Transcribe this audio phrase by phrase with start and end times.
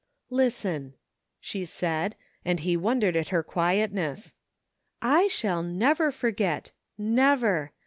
[0.41, 0.95] "Listen!"
[1.39, 4.33] she said, and he wondered at her quiet ness.
[4.99, 6.71] "I shall never forget.
[6.97, 7.71] Never!